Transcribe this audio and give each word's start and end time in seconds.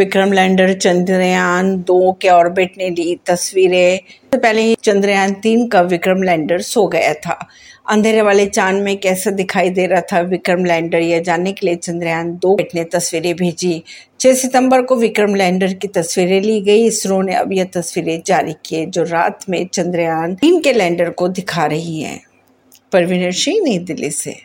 Vikram 0.00 0.32
lander 0.32 0.72
Chandrayaan 0.72 1.76
दो 1.76 2.18
के 2.22 2.28
orbit 2.28 2.72
ने 2.78 2.90
ली 2.90 3.20
तस्वीरें। 3.26 4.00
तो 4.32 4.38
पहले 4.38 4.62
ही 4.62 4.76
चंद्रयान 4.82 5.32
तीन 5.32 5.68
का 5.68 5.80
विक्रम 5.80 6.22
लैंडर 6.22 6.60
सो 6.60 6.86
गया 6.86 7.14
था। 7.14 7.48
अंधेरे 7.88 8.22
वाले 8.22 8.46
चाँद 8.46 8.82
में 8.82 8.96
कैसा 8.96 9.30
दिखाई 9.30 9.70
दे 9.70 9.86
रहा 9.86 10.00
था 10.00 10.20
विक्रम 10.20 10.64
लैंडर 10.64 10.98
यह 10.98 11.20
जानने 11.20 11.52
के 11.52 11.66
लिए 11.66 11.74
चंद्रयान 11.74 12.32
दो 12.32 12.56
ने 12.74 12.84
तस्वीरें 12.84 13.36
भेजी। 13.36 13.82
6 14.20 14.34
सितंबर 14.34 14.82
को 14.82 14.96
विक्रम 14.96 15.34
लैंडर 15.34 15.74
की 15.74 15.88
तस्वीरें 15.88 16.40
ली 16.40 16.60
गई। 16.60 16.84
इसरो 16.84 17.22
ने 17.22 17.34
अब 17.34 17.52
यह 17.52 17.64
तस्वीरें 17.64 18.22
जारी 18.26 18.54
किए 18.64 18.86
जो 18.86 19.02
रात 19.02 19.44
में 19.48 19.66
चंद्रयान 19.66 20.34
तीन 20.34 20.60
के 20.60 20.72
लैंडर 20.72 21.10
को 21.10 21.28
दिखा 21.28 21.66
रही 21.66 22.00
हैं। 22.00 22.20
परवीनर 22.92 23.32
सिंह, 23.32 23.64
नई 23.64 23.78
दिल्ली 23.78 24.10
से। 24.10 24.36